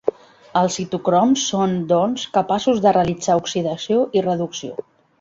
[0.61, 4.87] Els citocroms són, doncs, capaços de realitzar oxidació i reducció.